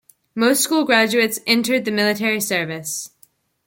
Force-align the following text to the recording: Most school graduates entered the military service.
Most 0.33 0.61
school 0.63 0.83
graduates 0.83 1.39
entered 1.45 1.85
the 1.85 1.91
military 1.91 2.41
service. 2.41 3.11